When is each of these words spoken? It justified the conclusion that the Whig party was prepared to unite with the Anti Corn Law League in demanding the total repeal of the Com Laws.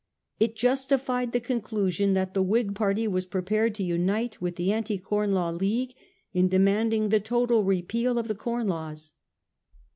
It 0.39 0.55
justified 0.55 1.31
the 1.31 1.39
conclusion 1.39 2.15
that 2.15 2.33
the 2.33 2.41
Whig 2.41 2.73
party 2.73 3.07
was 3.07 3.27
prepared 3.27 3.75
to 3.75 3.83
unite 3.83 4.41
with 4.41 4.55
the 4.55 4.73
Anti 4.73 4.97
Corn 4.97 5.31
Law 5.31 5.51
League 5.51 5.93
in 6.33 6.47
demanding 6.49 7.09
the 7.09 7.19
total 7.19 7.63
repeal 7.63 8.17
of 8.17 8.27
the 8.27 8.33
Com 8.33 8.65
Laws. 8.65 9.13